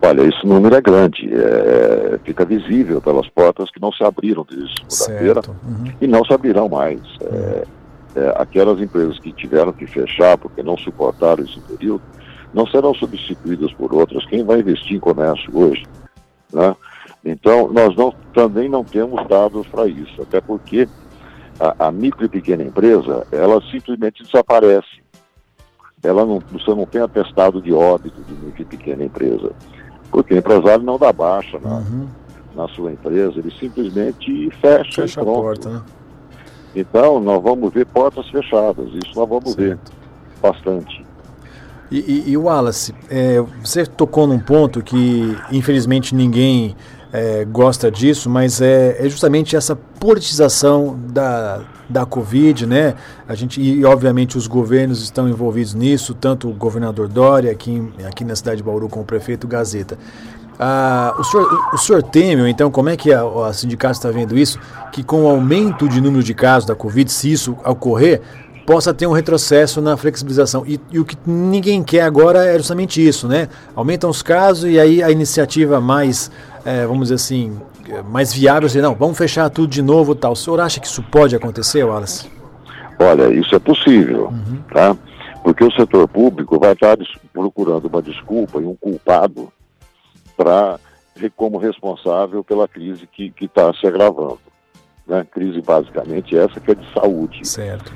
Olha, 0.00 0.22
esse 0.22 0.46
número 0.46 0.74
é 0.74 0.80
grande. 0.80 1.28
é, 1.32 2.18
fica 2.24 2.44
visível 2.44 3.00
pelas 3.02 3.28
portas 3.28 3.70
que 3.70 3.80
não 3.80 3.92
se 3.92 4.02
abriram 4.02 4.46
desde 4.48 4.74
segunda-feira. 4.88 5.42
Uhum. 5.64 5.92
e 6.00 6.06
não 6.06 6.24
se 6.24 6.32
abrirão 6.32 6.68
mais. 6.68 7.00
É, 7.20 7.64
é, 8.16 8.34
aquelas 8.36 8.80
empresas 8.80 9.18
que 9.18 9.32
tiveram 9.32 9.72
que 9.72 9.86
fechar 9.86 10.38
porque 10.38 10.62
não 10.62 10.78
suportaram 10.78 11.44
esse 11.44 11.60
período 11.60 12.02
não 12.54 12.66
serão 12.66 12.94
substituídas 12.94 13.72
por 13.74 13.92
outras. 13.92 14.24
Quem 14.26 14.42
vai 14.42 14.60
investir 14.60 14.96
em 14.96 15.00
comércio 15.00 15.50
hoje? 15.52 15.84
Né? 16.52 16.74
Então, 17.30 17.70
nós 17.72 17.94
não- 17.94 18.14
também 18.32 18.68
não 18.68 18.82
temos 18.82 19.26
dados 19.28 19.66
para 19.68 19.86
isso, 19.86 20.22
até 20.22 20.40
porque 20.40 20.88
a, 21.60 21.86
a 21.88 21.92
micro 21.92 22.24
e 22.24 22.28
pequena 22.28 22.62
empresa, 22.62 23.26
ela 23.30 23.60
simplesmente 23.70 24.24
desaparece. 24.24 25.02
Ela 26.02 26.24
não, 26.24 26.40
você 26.50 26.70
não 26.74 26.86
tem 26.86 27.02
atestado 27.02 27.60
de 27.60 27.72
óbito 27.72 28.22
de 28.22 28.32
micro 28.32 28.62
e 28.62 28.64
pequena 28.64 29.04
empresa, 29.04 29.50
porque 30.10 30.32
o 30.32 30.38
empresário 30.38 30.84
não 30.84 30.96
dá 30.96 31.12
baixa 31.12 31.58
na, 31.60 31.76
Uhum. 31.76 32.08
na 32.54 32.68
sua 32.68 32.92
empresa, 32.92 33.38
ele 33.38 33.52
simplesmente 33.58 34.48
fecha, 34.60 35.02
Fecha 35.02 35.20
e 35.20 35.22
a 35.22 35.24
pronto. 35.24 35.42
porta, 35.42 35.70
né? 35.70 35.82
Então, 36.74 37.18
nós 37.20 37.42
vamos 37.42 37.72
ver 37.72 37.86
portas 37.86 38.28
fechadas, 38.28 38.86
isso 38.94 39.12
nós 39.16 39.28
vamos 39.28 39.54
ver 39.54 39.76
Certo. 39.76 39.92
bastante. 40.40 41.04
E, 41.90 41.98
e, 42.00 42.30
e 42.32 42.36
Wallace, 42.36 42.94
é, 43.10 43.40
você 43.64 43.86
tocou 43.86 44.26
num 44.26 44.38
ponto 44.38 44.82
que 44.82 45.34
infelizmente 45.50 46.14
ninguém 46.14 46.76
é, 47.12 47.44
gosta 47.44 47.90
disso, 47.90 48.28
mas 48.28 48.60
é, 48.60 48.96
é 48.98 49.08
justamente 49.08 49.56
essa 49.56 49.74
politização 49.76 50.98
da, 51.08 51.62
da 51.88 52.04
Covid, 52.04 52.66
né? 52.66 52.94
A 53.26 53.34
gente, 53.34 53.60
e 53.60 53.84
obviamente 53.84 54.36
os 54.36 54.46
governos 54.46 55.02
estão 55.02 55.28
envolvidos 55.28 55.74
nisso, 55.74 56.14
tanto 56.14 56.48
o 56.48 56.52
governador 56.52 57.08
Dória 57.08 57.50
aqui, 57.50 57.82
aqui 58.06 58.24
na 58.24 58.36
cidade 58.36 58.58
de 58.58 58.62
Bauru 58.62 58.88
com 58.88 59.00
o 59.00 59.04
prefeito 59.04 59.48
Gazeta. 59.48 59.98
Ah, 60.60 61.14
o, 61.16 61.22
senhor, 61.22 61.68
o 61.72 61.78
senhor 61.78 62.02
teme, 62.02 62.42
ou 62.42 62.48
então, 62.48 62.70
como 62.70 62.88
é 62.88 62.96
que 62.96 63.12
a, 63.12 63.22
a 63.22 63.52
sindicato 63.52 63.94
está 63.94 64.10
vendo 64.10 64.36
isso? 64.36 64.58
Que 64.92 65.04
com 65.04 65.22
o 65.24 65.28
aumento 65.28 65.88
de 65.88 66.00
número 66.00 66.22
de 66.22 66.34
casos 66.34 66.66
da 66.66 66.74
Covid, 66.74 67.10
se 67.10 67.30
isso 67.30 67.56
ocorrer, 67.64 68.20
possa 68.68 68.92
ter 68.92 69.06
um 69.06 69.12
retrocesso 69.12 69.80
na 69.80 69.96
flexibilização. 69.96 70.62
E, 70.66 70.78
e 70.92 70.98
o 70.98 71.04
que 71.04 71.16
ninguém 71.24 71.82
quer 71.82 72.02
agora 72.02 72.44
é 72.44 72.58
justamente 72.58 73.06
isso, 73.06 73.26
né? 73.26 73.48
Aumentam 73.74 74.10
os 74.10 74.20
casos 74.20 74.70
e 74.70 74.78
aí 74.78 75.02
a 75.02 75.10
iniciativa 75.10 75.80
mais, 75.80 76.30
eh, 76.68 76.86
vamos 76.86 77.04
dizer 77.08 77.14
assim, 77.14 77.58
eh, 77.88 78.02
mais 78.02 78.32
viável 78.32 78.68
seria, 78.68 78.86
não, 78.86 78.94
vamos 78.94 79.16
fechar 79.16 79.48
tudo 79.48 79.68
de 79.68 79.80
novo 79.80 80.14
tal. 80.14 80.32
O 80.32 80.36
senhor 80.36 80.60
acha 80.60 80.78
que 80.78 80.86
isso 80.86 81.02
pode 81.02 81.34
acontecer, 81.34 81.82
Wallace? 81.82 82.30
Olha, 82.98 83.32
isso 83.32 83.54
é 83.54 83.58
possível, 83.58 84.30
tá? 84.72 84.94
Porque 85.42 85.64
o 85.64 85.72
setor 85.72 86.06
público 86.06 86.58
vai 86.58 86.72
estar 86.72 86.98
procurando 87.32 87.86
uma 87.86 88.02
desculpa 88.02 88.60
e 88.60 88.66
um 88.66 88.74
culpado 88.74 89.50
para 90.36 90.78
como 91.34 91.58
responsável 91.58 92.44
pela 92.44 92.68
crise 92.68 93.06
que 93.06 93.32
está 93.40 93.72
se 93.72 93.86
agravando. 93.86 94.38
Né? 95.06 95.26
Crise 95.32 95.62
basicamente 95.62 96.36
essa 96.36 96.60
que 96.60 96.70
é 96.70 96.74
de 96.74 96.92
saúde. 96.92 97.48
Certo. 97.48 97.92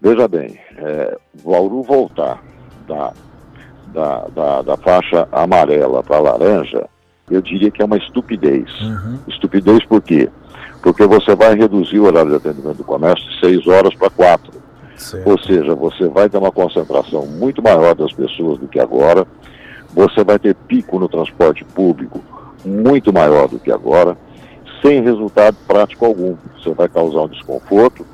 Veja 0.00 0.26
bem, 0.26 0.58
é, 0.76 1.16
Bauru 1.44 1.82
voltar 1.82 2.42
da, 2.88 3.12
da, 3.86 4.26
da, 4.28 4.62
da 4.62 4.76
faixa 4.76 5.28
amarela 5.32 6.02
para 6.02 6.18
laranja, 6.18 6.88
eu 7.30 7.40
diria 7.40 7.70
que 7.70 7.82
é 7.82 7.84
uma 7.84 7.96
estupidez. 7.96 8.68
Uhum. 8.80 9.18
Estupidez 9.28 9.84
por 9.84 10.02
quê? 10.02 10.28
Porque 10.82 11.06
você 11.06 11.34
vai 11.34 11.54
reduzir 11.54 11.98
o 11.98 12.04
horário 12.04 12.30
de 12.30 12.36
atendimento 12.36 12.78
do 12.78 12.84
comércio 12.84 13.26
de 13.30 13.40
6 13.40 13.66
horas 13.66 13.94
para 13.94 14.10
4. 14.10 14.52
Certo. 14.96 15.28
Ou 15.28 15.38
seja, 15.38 15.74
você 15.74 16.08
vai 16.08 16.28
ter 16.28 16.38
uma 16.38 16.52
concentração 16.52 17.26
muito 17.26 17.62
maior 17.62 17.94
das 17.94 18.12
pessoas 18.12 18.58
do 18.58 18.68
que 18.68 18.78
agora, 18.78 19.26
você 19.92 20.22
vai 20.22 20.38
ter 20.38 20.54
pico 20.54 20.98
no 20.98 21.08
transporte 21.08 21.64
público 21.64 22.22
muito 22.64 23.12
maior 23.12 23.48
do 23.48 23.58
que 23.58 23.70
agora, 23.70 24.16
sem 24.82 25.02
resultado 25.02 25.56
prático 25.66 26.04
algum. 26.04 26.36
Você 26.58 26.70
vai 26.70 26.88
causar 26.88 27.22
um 27.22 27.28
desconforto 27.28 28.06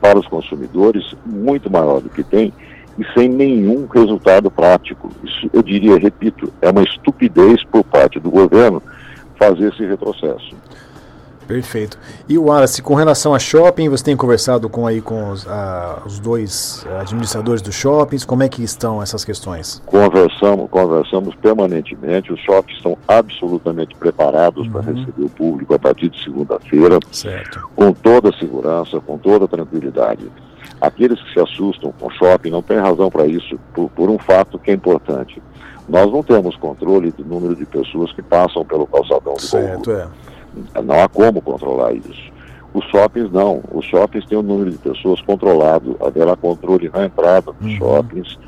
para 0.00 0.18
os 0.18 0.26
consumidores 0.26 1.14
muito 1.24 1.70
maior 1.70 2.00
do 2.00 2.10
que 2.10 2.22
tem 2.22 2.52
e 2.98 3.04
sem 3.12 3.28
nenhum 3.28 3.86
resultado 3.86 4.50
prático. 4.50 5.10
Isso, 5.22 5.48
eu 5.52 5.62
diria, 5.62 5.98
repito, 5.98 6.52
é 6.62 6.70
uma 6.70 6.82
estupidez 6.82 7.62
por 7.64 7.84
parte 7.84 8.18
do 8.18 8.30
governo 8.30 8.82
fazer 9.38 9.72
esse 9.72 9.84
retrocesso. 9.84 10.54
Perfeito. 11.46 11.96
E 12.28 12.36
o 12.36 12.46
Wallace, 12.46 12.82
com 12.82 12.94
relação 12.96 13.32
a 13.32 13.38
shopping, 13.38 13.88
você 13.88 14.02
tem 14.02 14.16
conversado 14.16 14.68
com 14.68 14.84
aí 14.84 15.00
com 15.00 15.30
os, 15.30 15.46
ah, 15.46 16.02
os 16.04 16.18
dois 16.18 16.84
administradores 16.98 17.62
dos 17.62 17.72
shoppings, 17.76 18.24
como 18.24 18.42
é 18.42 18.48
que 18.48 18.64
estão 18.64 19.00
essas 19.00 19.24
questões? 19.24 19.80
Conversamos, 19.86 20.68
conversamos 20.68 21.36
permanentemente, 21.36 22.32
os 22.32 22.40
shoppings 22.40 22.78
estão 22.78 22.98
absolutamente 23.06 23.94
preparados 23.94 24.66
para 24.66 24.80
Uhum. 24.80 24.94
receber 24.96 25.22
o 25.24 25.28
público 25.30 25.72
a 25.74 25.78
partir 25.78 26.08
de 26.08 26.20
segunda-feira, 26.24 26.98
Certo. 27.12 27.68
com 27.76 27.92
toda 27.92 28.30
a 28.30 28.32
segurança, 28.32 29.00
com 29.00 29.16
toda 29.16 29.44
a 29.44 29.48
tranquilidade. 29.48 30.28
Aqueles 30.80 31.20
que 31.22 31.32
se 31.32 31.40
assustam 31.40 31.92
com 31.98 32.10
shopping 32.10 32.50
não 32.50 32.62
têm 32.62 32.78
razão 32.78 33.10
para 33.10 33.26
isso, 33.26 33.58
por, 33.74 33.88
por 33.90 34.10
um 34.10 34.18
fato 34.18 34.58
que 34.58 34.70
é 34.70 34.74
importante. 34.74 35.42
Nós 35.88 36.10
não 36.10 36.22
temos 36.22 36.56
controle 36.56 37.10
do 37.12 37.24
número 37.24 37.54
de 37.54 37.64
pessoas 37.64 38.12
que 38.12 38.20
passam 38.22 38.64
pelo 38.64 38.86
calçadão 38.86 39.34
do 39.34 39.40
Certo, 39.40 39.90
é. 39.90 40.06
não 40.82 41.00
há 41.02 41.08
como 41.08 41.40
controlar 41.40 41.92
isso. 41.94 42.34
Os 42.74 42.84
shoppings 42.86 43.32
não. 43.32 43.62
Os 43.72 43.86
shoppings 43.86 44.26
têm 44.26 44.36
um 44.36 44.42
número 44.42 44.70
de 44.70 44.76
pessoas 44.78 45.20
controlado. 45.22 45.96
Haverá 46.00 46.36
controle 46.36 46.90
na 46.92 47.06
entrada 47.06 47.52
dos 47.52 47.70
Uhum. 47.72 47.76
shoppings, 47.78 48.38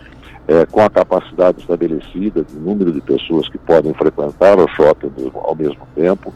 é, 0.46 0.66
com 0.66 0.80
a 0.82 0.90
capacidade 0.90 1.60
estabelecida 1.60 2.42
do 2.42 2.60
número 2.60 2.92
de 2.92 3.00
pessoas 3.00 3.48
que 3.48 3.56
podem 3.56 3.94
frequentar 3.94 4.58
o 4.58 4.68
shopping 4.68 5.10
ao- 5.34 5.46
ao 5.50 5.54
mesmo 5.54 5.86
tempo. 5.94 6.34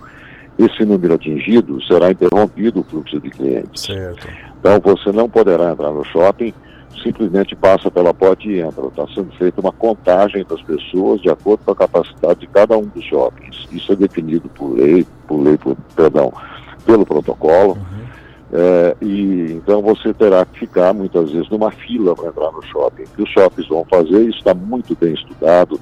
Esse 0.58 0.84
número 0.84 1.14
atingido 1.14 1.82
será 1.82 2.10
interrompido 2.10 2.80
o 2.80 2.84
fluxo 2.84 3.18
de 3.20 3.28
clientes. 3.30 3.82
Certo. 3.82 4.26
Então 4.62 4.80
você 4.80 5.10
não 5.10 5.28
poderá 5.28 5.72
entrar 5.72 5.90
no 5.90 6.04
shopping, 6.04 6.54
simplesmente 7.02 7.56
passa 7.56 7.90
pela 7.90 8.14
porta 8.14 8.46
e 8.46 8.60
entra. 8.60 8.86
Está 8.86 9.08
sendo 9.08 9.32
feita 9.32 9.60
uma 9.60 9.72
contagem 9.72 10.46
das 10.48 10.62
pessoas 10.62 11.20
de 11.20 11.28
acordo 11.28 11.64
com 11.64 11.72
a 11.72 11.76
capacidade 11.76 12.40
de 12.40 12.46
cada 12.46 12.78
um 12.78 12.86
dos 12.86 13.04
shoppings. 13.04 13.66
Isso 13.72 13.92
é 13.92 13.96
definido 13.96 14.48
por 14.50 14.76
lei, 14.76 15.04
por 15.26 15.42
lei, 15.42 15.58
por, 15.58 15.76
perdão, 15.96 16.32
pelo 16.86 17.04
protocolo. 17.04 17.72
Uhum. 17.72 18.02
É, 18.52 18.96
e 19.00 19.52
então 19.52 19.82
você 19.82 20.14
terá 20.14 20.44
que 20.44 20.60
ficar 20.60 20.92
muitas 20.92 21.32
vezes 21.32 21.50
numa 21.50 21.72
fila 21.72 22.14
para 22.14 22.28
entrar 22.28 22.52
no 22.52 22.62
shopping. 22.62 23.02
O 23.02 23.08
que 23.08 23.22
os 23.22 23.30
shoppings 23.30 23.68
vão 23.68 23.84
fazer, 23.86 24.20
isso 24.28 24.38
está 24.38 24.54
muito 24.54 24.94
bem 24.94 25.14
estudado, 25.14 25.80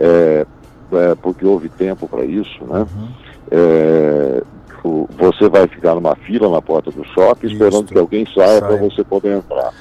é, 0.00 0.44
é, 0.90 1.14
porque 1.22 1.46
houve 1.46 1.68
tempo 1.68 2.08
para 2.08 2.24
isso, 2.24 2.64
né? 2.64 2.80
Uhum. 2.80 3.08
O- 4.84 5.08
você 5.18 5.48
vai 5.48 5.66
ficar 5.66 5.94
numa 5.94 6.14
fila 6.16 6.48
na 6.48 6.62
porta 6.62 6.90
do 6.90 7.04
shopping 7.04 7.48
esperando 7.48 7.84
Isto. 7.84 7.92
que 7.92 7.98
alguém 7.98 8.26
saia 8.34 8.60
para 8.60 8.76
você 8.76 9.02
poder 9.04 9.38
entrar. 9.38 9.72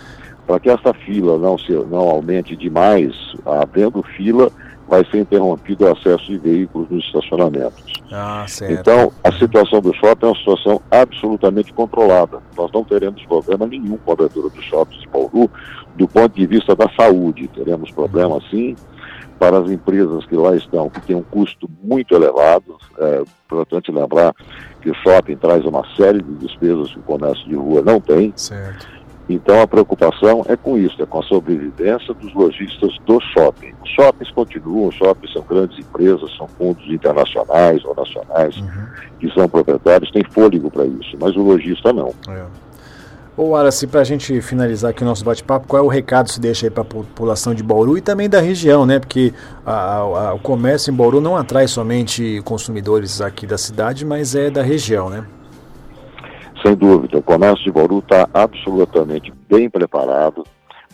Para 0.46 0.60
que 0.60 0.70
essa 0.70 0.94
fila 0.94 1.38
não, 1.38 1.58
se, 1.58 1.72
não 1.74 2.10
aumente 2.10 2.56
demais, 2.56 3.13
havendo 3.46 4.01
fila, 4.01 4.50
vai 4.88 5.06
ser 5.12 5.20
interrompido 5.20 5.86
o 5.86 5.92
acesso 5.92 6.25
de 6.25 6.38
veículos 6.38 6.89
nos 6.89 7.04
estacionamentos. 7.06 7.84
Ah. 8.12 8.46
Então, 8.70 9.12
a 9.24 9.32
situação 9.34 9.82
do 9.82 9.94
shopping 9.94 10.25
é 10.25 10.30
uma 10.30 10.38
situação 10.38 10.82
absolutamente 10.89 11.74
controlada. 11.74 12.39
Nós 12.58 12.72
não 12.72 12.84
teremos 12.84 13.24
problema 13.25 13.68
nenhum 13.68 13.98
com 13.98 14.12
a 14.12 14.13
abertura 14.13 14.50
dos 14.50 14.63
shoppings 14.63 15.01
de 15.01 15.10
Bauru 15.10 15.50
do 15.96 16.08
ponto 16.08 16.34
de 16.34 16.46
vista 16.46 16.75
da 16.75 16.88
saúde. 16.96 17.50
Teremos 17.50 17.92
problema, 17.92 18.39
sim, 18.50 18.75
para 19.39 19.60
as 19.60 19.70
empresas 19.70 20.25
que 20.25 20.36
lá 20.36 20.56
estão, 20.56 20.89
que 20.89 21.01
têm 21.01 21.15
um 21.15 21.24
custo 21.24 21.70
muito 21.84 22.13
elevado. 22.15 22.77
É 23.00 23.22
importante 23.46 23.91
lembrar 23.91 24.34
que 24.82 24.89
o 24.89 24.96
shopping 24.96 25.36
traz 25.38 25.63
uma 25.65 25.84
série 25.96 26.22
de 26.22 26.34
despesas 26.36 26.91
que 26.91 27.00
o 27.00 27.03
comércio 27.03 27.48
de 27.48 27.56
rua 27.56 27.82
não 27.82 28.00
tem. 28.01 28.34
Certo. 28.36 28.88
Então 29.29 29.62
a 29.62 29.67
preocupação 29.67 30.46
é 30.48 30.56
com 30.56 30.77
isso, 30.77 31.01
é 31.01 31.06
com 31.06 31.20
a 31.20 31.24
sobrevivência 31.24 32.13
dos 32.13 32.34
lojistas 32.34 32.96
do 33.06 33.20
shopping. 33.20 33.74
Os 33.84 33.89
shoppings 33.89 34.32
continuam, 34.32 34.88
os 34.88 34.96
shoppings 34.96 35.34
são 35.34 35.44
grandes 35.44 35.77
empresas, 35.79 36.34
são 36.38 36.48
fundos 36.48 36.86
internacionais 36.89 37.84
ou 37.84 37.94
nacionais 37.94 38.56
Uhum. 38.58 38.88
que 39.20 39.29
são 39.34 39.50
proprietários, 39.50 40.12
têm 40.12 40.24
fôlego 40.32 40.72
para 40.72 40.86
isso, 40.86 41.17
mas 41.20 41.36
o 41.36 41.41
lojista 41.41 41.91
não. 41.91 42.13
É. 42.29 42.46
Ô 43.38 43.50
Wallace, 43.50 43.86
para 43.86 44.01
a 44.01 44.03
gente 44.03 44.41
finalizar 44.41 44.89
aqui 44.89 45.03
o 45.03 45.06
nosso 45.06 45.24
bate-papo, 45.24 45.67
qual 45.67 45.84
é 45.84 45.86
o 45.86 45.88
recado 45.88 46.25
que 46.25 46.32
se 46.32 46.41
deixa 46.41 46.65
aí 46.65 46.72
para 46.72 46.82
a 46.82 46.86
população 46.86 47.53
de 47.53 47.62
Bauru 47.62 47.96
e 47.96 48.01
também 48.01 48.27
da 48.27 48.41
região, 48.41 48.84
né? 48.84 48.98
Porque 48.98 49.32
a, 49.63 49.98
a, 49.98 50.34
o 50.34 50.39
comércio 50.39 50.91
em 50.91 50.96
Bauru 50.96 51.22
não 51.22 51.38
atrai 51.38 51.67
somente 51.67 52.41
consumidores 52.44 53.22
aqui 53.22 53.46
da 53.46 53.56
cidade, 53.56 54.03
mas 54.03 54.34
é 54.34 54.50
da 54.50 54.63
região, 54.63 55.08
né? 55.08 55.24
Sem 56.63 56.75
dúvida, 56.75 57.20
o 57.20 57.22
comércio 57.22 57.63
de 57.63 57.72
Bauru 57.72 58.00
está 58.00 58.27
absolutamente 58.34 59.32
bem 59.48 59.70
preparado 59.70 60.44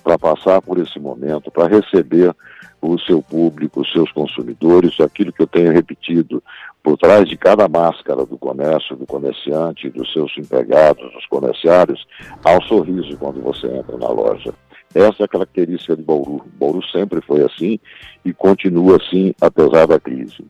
para 0.03 0.19
passar 0.19 0.61
por 0.61 0.77
esse 0.77 0.99
momento, 0.99 1.49
para 1.49 1.69
receber 1.69 2.35
o 2.81 2.99
seu 2.99 3.21
público, 3.21 3.79
os 3.79 3.91
seus 3.93 4.11
consumidores, 4.11 4.99
aquilo 4.99 5.31
que 5.31 5.41
eu 5.41 5.47
tenho 5.47 5.71
repetido, 5.71 6.43
por 6.83 6.97
trás 6.97 7.27
de 7.27 7.37
cada 7.37 7.67
máscara 7.69 8.25
do 8.25 8.37
comércio, 8.37 8.97
do 8.97 9.05
comerciante, 9.05 9.89
dos 9.89 10.11
seus 10.11 10.37
empregados, 10.37 11.11
dos 11.13 11.25
comerciários, 11.27 12.05
há 12.43 12.57
um 12.57 12.61
sorriso 12.63 13.17
quando 13.17 13.41
você 13.41 13.67
entra 13.67 13.97
na 13.97 14.09
loja. 14.09 14.53
Essa 14.93 15.23
é 15.23 15.25
a 15.25 15.29
característica 15.29 15.95
de 15.95 16.03
Bauru. 16.03 16.45
Bauru 16.59 16.83
sempre 16.87 17.21
foi 17.21 17.41
assim 17.41 17.79
e 18.23 18.33
continua 18.33 18.97
assim, 18.97 19.33
apesar 19.41 19.87
da 19.87 19.99
crise. 19.99 20.45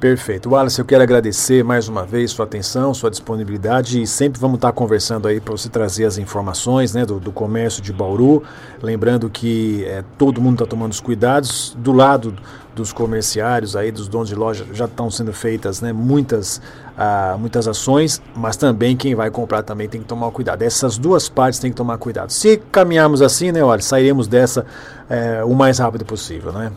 Perfeito. 0.00 0.50
Wallace, 0.50 0.78
eu 0.78 0.84
quero 0.84 1.02
agradecer 1.02 1.64
mais 1.64 1.88
uma 1.88 2.04
vez 2.04 2.30
sua 2.30 2.44
atenção, 2.44 2.92
sua 2.92 3.10
disponibilidade 3.10 4.02
e 4.02 4.06
sempre 4.06 4.38
vamos 4.38 4.56
estar 4.56 4.70
conversando 4.72 5.26
aí 5.26 5.40
para 5.40 5.52
você 5.52 5.70
trazer 5.70 6.04
as 6.04 6.18
informações 6.18 6.92
né, 6.92 7.06
do, 7.06 7.18
do 7.18 7.32
comércio 7.32 7.82
de 7.82 7.94
Bauru. 7.94 8.42
Lembrando 8.82 9.30
que 9.30 9.86
é, 9.86 10.04
todo 10.18 10.38
mundo 10.38 10.56
está 10.56 10.66
tomando 10.66 10.92
os 10.92 11.00
cuidados. 11.00 11.74
Do 11.78 11.92
lado 11.92 12.36
dos 12.74 12.92
comerciários, 12.92 13.74
aí, 13.74 13.90
dos 13.90 14.06
donos 14.06 14.28
de 14.28 14.34
loja, 14.34 14.66
já 14.74 14.84
estão 14.84 15.10
sendo 15.10 15.32
feitas 15.32 15.80
né, 15.80 15.94
muitas, 15.94 16.60
ah, 16.94 17.34
muitas 17.38 17.66
ações, 17.66 18.20
mas 18.36 18.54
também 18.54 18.94
quem 18.94 19.14
vai 19.14 19.30
comprar 19.30 19.62
também 19.62 19.88
tem 19.88 20.02
que 20.02 20.06
tomar 20.06 20.30
cuidado. 20.30 20.60
Essas 20.60 20.98
duas 20.98 21.26
partes 21.26 21.58
tem 21.58 21.70
que 21.70 21.76
tomar 21.76 21.96
cuidado. 21.96 22.30
Se 22.30 22.58
caminharmos 22.70 23.22
assim, 23.22 23.50
né, 23.50 23.64
olha, 23.64 23.80
sairemos 23.80 24.28
dessa 24.28 24.66
é, 25.08 25.42
o 25.42 25.54
mais 25.54 25.78
rápido 25.78 26.04
possível, 26.04 26.52
né? 26.52 26.70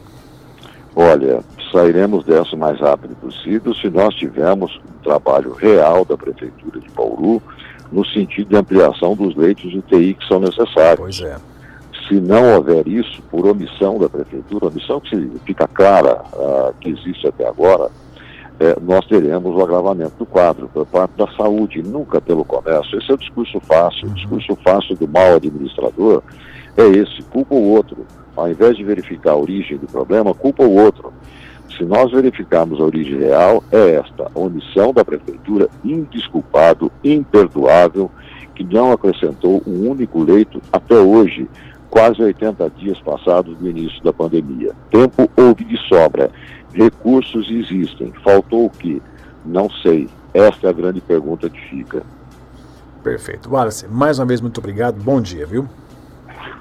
Olha, 0.96 1.41
sairemos 1.72 2.25
dessa 2.25 2.55
o 2.55 2.60
mais 2.60 2.79
rápido 2.79 3.15
possível 3.15 3.74
se 3.75 3.89
nós 3.89 4.15
tivermos 4.15 4.75
um 4.77 5.03
trabalho 5.03 5.53
real 5.53 6.03
da 6.03 6.17
Prefeitura 6.17 6.79
de 6.79 6.89
Bauru 6.89 7.41
no 7.91 8.05
sentido 8.05 8.50
de 8.50 8.55
ampliação 8.55 9.15
dos 9.15 9.36
leitos 9.36 9.69
de 9.72 9.79
UTI 9.79 10.13
que 10.13 10.27
são 10.27 10.39
necessários. 10.39 11.19
Pois 11.19 11.22
é. 11.22 11.38
Se 12.08 12.19
não 12.19 12.55
houver 12.55 12.88
isso, 12.88 13.22
por 13.29 13.46
omissão 13.46 14.00
da 14.00 14.10
Prefeitura, 14.10 14.67
omissão 14.67 15.00
que 15.00 15.31
fica 15.46 15.67
clara 15.67 16.24
uh, 16.34 16.74
que 16.81 16.89
existe 16.89 17.27
até 17.27 17.48
agora, 17.48 17.89
é, 18.60 18.75
nós 18.81 19.05
teremos 19.05 19.55
o 19.55 19.63
agravamento 19.63 20.13
do 20.17 20.25
quadro 20.25 20.67
por 20.67 20.86
parte 20.86 21.15
da 21.15 21.27
saúde, 21.38 21.81
nunca 21.81 22.19
pelo 22.19 22.43
comércio. 22.43 23.00
Esse 23.00 23.10
é 23.10 23.13
o 23.13 23.17
discurso 23.17 23.60
fácil. 23.62 24.08
O 24.10 24.13
discurso 24.13 24.55
fácil 24.63 24.98
do 24.98 25.08
mal 25.08 25.36
administrador 25.36 26.22
é 26.75 26.88
esse, 26.88 27.22
culpa 27.24 27.55
o 27.55 27.69
outro. 27.69 28.05
Ao 28.39 28.50
invés 28.50 28.77
de 28.77 28.86
verificar 28.86 29.31
a 29.31 29.38
origem 29.38 29.77
do 29.77 29.86
problema, 29.86 30.34
culpa 30.34 30.63
o 30.63 30.74
outro. 30.74 31.12
Se 31.75 31.84
nós 31.84 32.10
verificarmos 32.10 32.79
a 32.79 32.84
origem 32.86 33.19
real, 33.19 33.62
é 33.69 33.96
esta: 33.96 34.31
a 34.34 34.39
omissão 34.39 34.93
da 34.93 35.03
prefeitura, 35.03 35.67
indisculpável, 35.84 36.89
imperdoável, 37.03 38.10
que 38.55 38.63
não 38.63 38.93
acrescentou 38.93 39.62
um 39.67 39.89
único 39.89 40.24
leito 40.24 40.62
até 40.72 40.96
hoje, 40.96 41.50
quase 41.89 42.22
80 42.22 42.69
dias 42.77 42.98
passados 43.01 43.58
do 43.58 43.69
início 43.69 44.01
da 44.03 44.13
pandemia. 44.13 44.72
Tempo 44.89 45.29
houve 45.36 45.65
de 45.65 45.77
sobra, 45.89 46.31
recursos 46.74 47.51
existem, 47.51 48.13
faltou 48.24 48.67
o 48.67 48.69
quê? 48.69 49.01
Não 49.46 49.69
sei. 49.69 50.08
Esta 50.34 50.67
é 50.67 50.69
a 50.69 50.74
grande 50.74 51.01
pergunta 51.01 51.50
que 51.50 51.60
fica. 51.67 52.03
Perfeito. 53.03 53.50
Wallace, 53.50 53.86
mais 53.88 54.17
uma 54.17 54.25
vez, 54.25 54.39
muito 54.39 54.60
obrigado. 54.60 54.96
Bom 55.03 55.19
dia, 55.19 55.46
viu? 55.46 55.67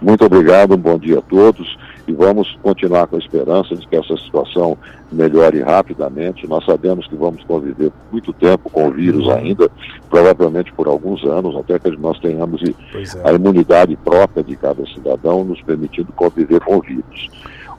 Muito 0.01 0.25
obrigado, 0.25 0.75
um 0.75 0.79
bom 0.79 0.99
dia 0.99 1.19
a 1.19 1.23
todos 1.23 1.77
e 2.09 2.13
vamos 2.13 2.57
continuar 2.63 3.07
com 3.07 3.17
a 3.17 3.19
esperança 3.19 3.77
de 3.77 3.87
que 3.87 3.95
essa 3.95 4.17
situação 4.17 4.79
melhore 5.13 5.61
rapidamente. 5.61 6.47
Nós 6.47 6.65
sabemos 6.65 7.07
que 7.07 7.15
vamos 7.15 7.45
conviver 7.45 7.93
muito 8.11 8.33
tempo 8.33 8.71
com 8.71 8.89
o 8.89 8.91
vírus 8.91 9.29
ainda, 9.29 9.71
provavelmente 10.09 10.73
por 10.73 10.89
alguns 10.89 11.23
anos, 11.25 11.55
até 11.57 11.79
que 11.79 11.91
nós 11.99 12.19
tenhamos 12.19 12.63
é. 12.63 13.29
a 13.29 13.33
imunidade 13.33 13.95
própria 13.97 14.43
de 14.43 14.57
cada 14.57 14.87
cidadão, 14.87 15.45
nos 15.45 15.61
permitindo 15.61 16.11
conviver 16.13 16.61
com 16.61 16.79
o 16.79 16.81
vírus. 16.81 17.29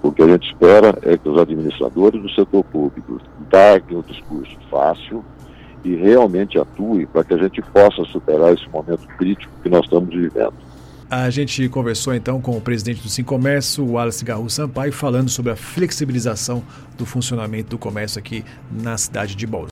O 0.03 0.11
que 0.11 0.21
a 0.21 0.27
gente 0.27 0.47
espera 0.47 0.97
é 1.01 1.17
que 1.17 1.27
os 1.27 1.39
administradores 1.39 2.21
do 2.21 2.29
setor 2.29 2.63
público 2.65 3.19
darem 3.49 3.97
o 3.97 4.03
discurso 4.03 4.55
fácil 4.69 5.25
e 5.83 5.95
realmente 5.95 6.59
atuem 6.59 7.05
para 7.07 7.23
que 7.23 7.33
a 7.33 7.37
gente 7.37 7.61
possa 7.61 8.03
superar 8.05 8.53
esse 8.53 8.67
momento 8.69 9.07
crítico 9.17 9.51
que 9.63 9.69
nós 9.69 9.85
estamos 9.85 10.09
vivendo. 10.09 10.68
A 11.11 11.27
gente 11.31 11.67
conversou 11.69 12.13
então 12.13 12.39
com 12.39 12.55
o 12.55 12.61
presidente 12.61 13.01
do 13.01 13.25
Comércio, 13.25 13.83
Wallace 13.83 14.23
Garru 14.23 14.47
Sampaio, 14.47 14.93
falando 14.93 15.27
sobre 15.27 15.51
a 15.51 15.55
flexibilização 15.55 16.63
do 16.95 17.03
funcionamento 17.03 17.71
do 17.71 17.79
comércio 17.79 18.19
aqui 18.19 18.45
na 18.71 18.95
cidade 18.95 19.33
de 19.33 19.47
Bauru. 19.47 19.67